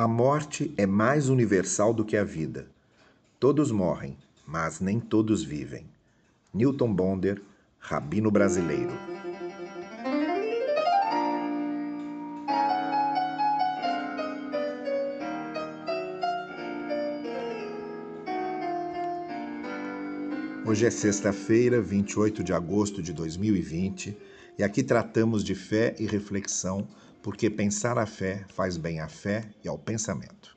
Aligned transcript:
A 0.00 0.06
morte 0.06 0.72
é 0.76 0.86
mais 0.86 1.28
universal 1.28 1.92
do 1.92 2.04
que 2.04 2.16
a 2.16 2.22
vida. 2.22 2.68
Todos 3.40 3.72
morrem, 3.72 4.16
mas 4.46 4.78
nem 4.78 5.00
todos 5.00 5.42
vivem. 5.42 5.88
Newton 6.54 6.94
Bonder, 6.94 7.42
Rabino 7.80 8.30
Brasileiro. 8.30 8.92
Hoje 20.64 20.86
é 20.86 20.90
sexta-feira, 20.90 21.82
28 21.82 22.44
de 22.44 22.52
agosto 22.52 23.02
de 23.02 23.12
2020, 23.12 24.16
e 24.56 24.62
aqui 24.62 24.84
tratamos 24.84 25.42
de 25.42 25.56
fé 25.56 25.96
e 25.98 26.06
reflexão 26.06 26.86
porque 27.28 27.50
pensar 27.50 27.98
a 27.98 28.06
fé 28.06 28.46
faz 28.48 28.78
bem 28.78 29.00
à 29.00 29.06
fé 29.06 29.50
e 29.62 29.68
ao 29.68 29.76
pensamento. 29.76 30.56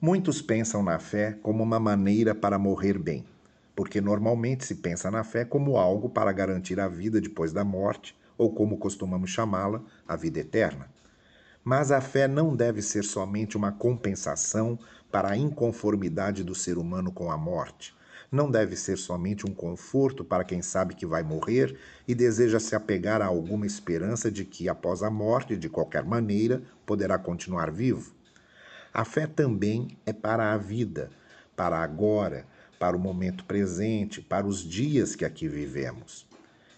Muitos 0.00 0.40
pensam 0.40 0.84
na 0.84 1.00
fé 1.00 1.36
como 1.42 1.64
uma 1.64 1.80
maneira 1.80 2.32
para 2.32 2.60
morrer 2.60 2.96
bem, 2.96 3.24
porque 3.74 4.00
normalmente 4.00 4.64
se 4.64 4.76
pensa 4.76 5.10
na 5.10 5.24
fé 5.24 5.44
como 5.44 5.78
algo 5.78 6.08
para 6.08 6.30
garantir 6.30 6.78
a 6.78 6.86
vida 6.86 7.20
depois 7.20 7.52
da 7.52 7.64
morte, 7.64 8.16
ou 8.36 8.54
como 8.54 8.78
costumamos 8.78 9.30
chamá-la, 9.30 9.82
a 10.06 10.14
vida 10.14 10.38
eterna. 10.38 10.88
Mas 11.64 11.90
a 11.90 12.00
fé 12.00 12.28
não 12.28 12.54
deve 12.54 12.80
ser 12.80 13.02
somente 13.02 13.56
uma 13.56 13.72
compensação 13.72 14.78
para 15.10 15.30
a 15.32 15.36
inconformidade 15.36 16.44
do 16.44 16.54
ser 16.54 16.78
humano 16.78 17.10
com 17.10 17.32
a 17.32 17.36
morte 17.36 17.97
não 18.30 18.50
deve 18.50 18.76
ser 18.76 18.98
somente 18.98 19.46
um 19.46 19.54
conforto 19.54 20.24
para 20.24 20.44
quem 20.44 20.60
sabe 20.60 20.94
que 20.94 21.06
vai 21.06 21.22
morrer 21.22 21.78
e 22.06 22.14
deseja 22.14 22.60
se 22.60 22.74
apegar 22.74 23.22
a 23.22 23.26
alguma 23.26 23.66
esperança 23.66 24.30
de 24.30 24.44
que, 24.44 24.68
após 24.68 25.02
a 25.02 25.10
morte, 25.10 25.56
de 25.56 25.68
qualquer 25.68 26.04
maneira, 26.04 26.62
poderá 26.84 27.18
continuar 27.18 27.70
vivo. 27.70 28.12
A 28.92 29.04
fé 29.04 29.26
também 29.26 29.96
é 30.04 30.12
para 30.12 30.52
a 30.52 30.58
vida, 30.58 31.10
para 31.56 31.78
agora, 31.78 32.46
para 32.78 32.96
o 32.96 33.00
momento 33.00 33.44
presente, 33.44 34.20
para 34.20 34.46
os 34.46 34.62
dias 34.62 35.16
que 35.16 35.24
aqui 35.24 35.48
vivemos. 35.48 36.26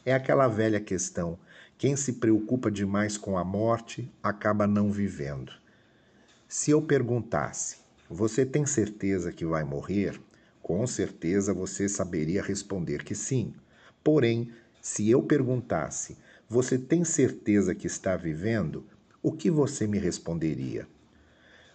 É 0.05 0.15
aquela 0.15 0.49
velha 0.49 0.81
questão: 0.81 1.39
quem 1.77 1.97
se 1.97 2.15
preocupa 2.15 2.71
demais 2.71 3.17
com 3.19 3.37
a 3.37 3.45
morte 3.45 4.11
acaba 4.23 4.67
não 4.67 4.91
vivendo. 4.91 5.53
Se 6.49 6.71
eu 6.71 6.83
perguntasse, 6.83 7.79
você 8.09 8.45
tem 8.45 8.67
certeza 8.67 9.33
que 9.33 9.45
vai 9.45 9.65
morrer? 9.65 10.21
Com 10.71 10.87
certeza 10.87 11.53
você 11.53 11.89
saberia 11.89 12.41
responder 12.41 13.03
que 13.03 13.13
sim. 13.13 13.53
Porém, 14.05 14.53
se 14.81 15.11
eu 15.11 15.21
perguntasse, 15.21 16.17
você 16.49 16.79
tem 16.79 17.05
certeza 17.05 17.75
que 17.75 17.89
está 17.89 18.17
vivendo? 18.17 18.87
O 19.21 19.33
que 19.33 19.51
você 19.51 19.85
me 19.85 19.99
responderia? 19.99 20.87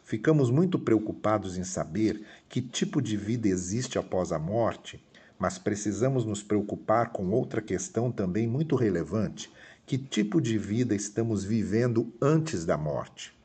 Ficamos 0.05 0.49
muito 0.49 0.79
preocupados 0.79 1.57
em 1.57 1.65
saber 1.65 2.25
que 2.47 2.61
tipo 2.61 3.01
de 3.01 3.17
vida 3.17 3.49
existe 3.49 3.99
após 3.99 4.31
a 4.31 4.39
morte, 4.39 5.05
mas 5.37 5.57
precisamos 5.57 6.23
nos 6.23 6.41
preocupar 6.41 7.11
com 7.11 7.31
outra 7.31 7.61
questão 7.61 8.09
também 8.09 8.47
muito 8.47 8.77
relevante: 8.77 9.51
que 9.85 9.97
tipo 9.97 10.39
de 10.39 10.57
vida 10.57 10.95
estamos 10.95 11.43
vivendo 11.43 12.13
antes 12.21 12.63
da 12.63 12.77
morte? 12.77 13.35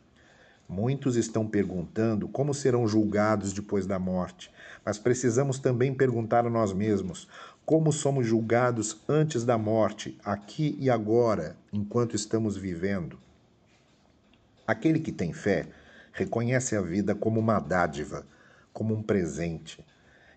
Muitos 0.72 1.16
estão 1.16 1.48
perguntando 1.48 2.28
como 2.28 2.54
serão 2.54 2.86
julgados 2.86 3.52
depois 3.52 3.86
da 3.86 3.98
morte, 3.98 4.52
mas 4.84 4.98
precisamos 4.98 5.58
também 5.58 5.92
perguntar 5.92 6.46
a 6.46 6.48
nós 6.48 6.72
mesmos 6.72 7.26
como 7.66 7.90
somos 7.90 8.24
julgados 8.24 9.00
antes 9.08 9.44
da 9.44 9.58
morte, 9.58 10.16
aqui 10.24 10.76
e 10.78 10.88
agora, 10.88 11.56
enquanto 11.72 12.14
estamos 12.14 12.56
vivendo. 12.56 13.18
Aquele 14.64 15.00
que 15.00 15.10
tem 15.10 15.32
fé 15.32 15.66
reconhece 16.12 16.76
a 16.76 16.80
vida 16.80 17.16
como 17.16 17.40
uma 17.40 17.58
dádiva, 17.58 18.24
como 18.72 18.94
um 18.94 19.02
presente. 19.02 19.84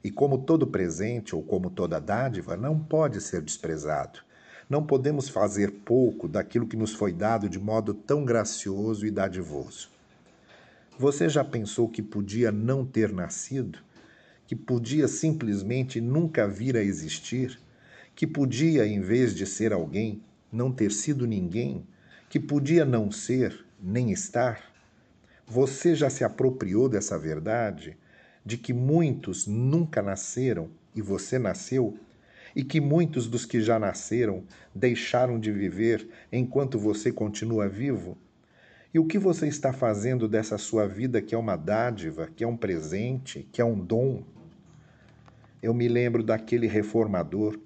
E 0.04 0.10
como 0.10 0.40
todo 0.40 0.66
presente 0.66 1.36
ou 1.36 1.44
como 1.44 1.70
toda 1.70 2.02
dádiva, 2.02 2.58
não 2.58 2.80
pode 2.80 3.22
ser 3.22 3.44
desprezado. 3.44 4.22
Não 4.68 4.84
podemos 4.84 5.30
fazer 5.30 5.70
pouco 5.86 6.28
daquilo 6.28 6.66
que 6.66 6.76
nos 6.76 6.92
foi 6.92 7.14
dado 7.14 7.48
de 7.48 7.60
modo 7.60 7.94
tão 7.94 8.26
gracioso 8.26 9.06
e 9.06 9.12
dadivoso. 9.12 9.93
Você 11.00 11.28
já 11.28 11.44
pensou 11.44 11.90
que 11.90 12.04
podia 12.04 12.52
não 12.52 12.86
ter 12.86 13.12
nascido? 13.12 13.80
Que 14.46 14.56
podia 14.56 15.08
simplesmente 15.08 16.00
nunca 16.00 16.48
vir 16.48 16.78
a 16.78 16.84
existir? 16.84 17.60
Que 18.16 18.28
podia, 18.28 18.86
em 18.86 19.02
vez 19.02 19.34
de 19.34 19.48
ser 19.48 19.74
alguém, 19.74 20.22
não 20.52 20.72
ter 20.72 20.92
sido 20.92 21.26
ninguém? 21.26 21.84
Que 22.30 22.40
podia 22.40 22.86
não 22.86 23.12
ser, 23.12 23.66
nem 23.82 24.12
estar? 24.12 24.72
Você 25.48 25.96
já 25.96 26.12
se 26.12 26.24
apropriou 26.24 26.88
dessa 26.88 27.18
verdade? 27.18 27.98
De 28.46 28.56
que 28.56 28.72
muitos 28.72 29.48
nunca 29.48 30.00
nasceram 30.00 30.70
e 30.96 31.02
você 31.02 31.40
nasceu? 31.40 31.98
E 32.56 32.64
que 32.64 32.80
muitos 32.80 33.28
dos 33.28 33.48
que 33.48 33.60
já 33.62 33.80
nasceram 33.80 34.44
deixaram 34.76 35.40
de 35.40 35.52
viver 35.52 36.08
enquanto 36.32 36.78
você 36.78 37.12
continua 37.12 37.68
vivo? 37.68 38.16
E 38.94 39.00
o 39.00 39.06
que 39.06 39.18
você 39.18 39.48
está 39.48 39.74
fazendo 39.74 40.28
dessa 40.28 40.56
sua 40.56 40.88
vida 40.88 41.20
que 41.20 41.34
é 41.34 41.38
uma 41.38 41.56
dádiva, 41.56 42.30
que 42.36 42.44
é 42.44 42.48
um 42.48 42.56
presente, 42.56 43.48
que 43.52 43.60
é 43.60 43.66
um 43.66 43.84
dom? 43.84 44.24
Eu 45.64 45.74
me 45.74 45.88
lembro 45.88 46.22
daquele 46.22 46.68
reformador 46.68 47.58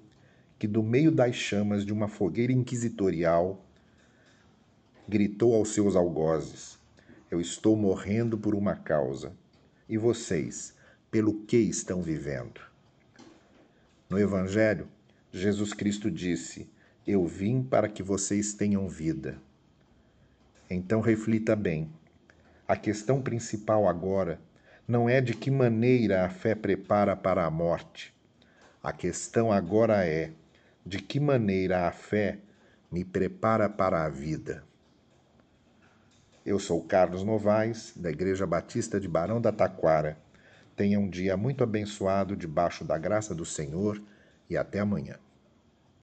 que, 0.58 0.66
do 0.66 0.82
meio 0.82 1.12
das 1.12 1.36
chamas 1.36 1.84
de 1.84 1.92
uma 1.92 2.08
fogueira 2.08 2.50
inquisitorial, 2.50 3.62
gritou 5.06 5.54
aos 5.54 5.74
seus 5.74 5.96
algozes: 5.96 6.78
Eu 7.30 7.42
estou 7.42 7.76
morrendo 7.76 8.38
por 8.38 8.54
uma 8.54 8.74
causa. 8.74 9.36
E 9.86 9.98
vocês, 9.98 10.74
pelo 11.10 11.42
que 11.42 11.58
estão 11.58 12.00
vivendo? 12.00 12.58
No 14.08 14.18
Evangelho, 14.18 14.88
Jesus 15.30 15.74
Cristo 15.74 16.10
disse: 16.10 16.70
Eu 17.06 17.26
vim 17.26 17.62
para 17.62 17.86
que 17.86 18.02
vocês 18.02 18.54
tenham 18.54 18.88
vida 18.88 19.38
então 20.70 21.00
reflita 21.00 21.56
bem. 21.56 21.90
A 22.66 22.76
questão 22.76 23.22
principal 23.22 23.88
agora 23.88 24.40
não 24.86 25.08
é 25.08 25.20
de 25.20 25.34
que 25.34 25.50
maneira 25.50 26.24
a 26.24 26.28
fé 26.28 26.54
prepara 26.54 27.16
para 27.16 27.44
a 27.44 27.50
morte. 27.50 28.14
A 28.82 28.92
questão 28.92 29.52
agora 29.52 30.06
é 30.06 30.32
de 30.84 30.98
que 30.98 31.18
maneira 31.20 31.86
a 31.86 31.92
fé 31.92 32.38
me 32.90 33.04
prepara 33.04 33.68
para 33.68 34.04
a 34.04 34.08
vida. 34.08 34.64
Eu 36.44 36.58
sou 36.58 36.82
Carlos 36.82 37.22
Novaes, 37.22 37.92
da 37.94 38.10
Igreja 38.10 38.46
Batista 38.46 38.98
de 38.98 39.06
Barão 39.06 39.40
da 39.40 39.52
Taquara. 39.52 40.16
Tenha 40.74 40.98
um 40.98 41.08
dia 41.08 41.36
muito 41.36 41.62
abençoado 41.62 42.34
debaixo 42.34 42.84
da 42.84 42.96
graça 42.96 43.34
do 43.34 43.44
Senhor 43.44 44.00
e 44.48 44.56
até 44.56 44.80
amanhã. 44.80 45.18